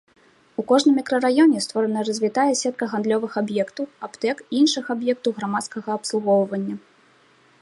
У 0.61 0.63
кожным 0.69 0.95
мікрараёне 0.99 1.59
створана 1.65 2.05
развітая 2.07 2.47
сетка 2.63 2.89
гандлёвых 2.95 3.31
аб'ектаў, 3.45 3.85
аптэк 4.09 4.37
і 4.49 4.53
іншых 4.63 4.85
аб'ектаў 4.97 5.31
грамадскага 5.41 5.89
абслугоўвання. 5.99 6.75